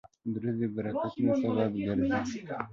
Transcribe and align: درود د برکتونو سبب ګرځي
درود 0.33 0.55
د 0.59 0.63
برکتونو 0.75 1.31
سبب 1.41 1.71
ګرځي 1.87 2.19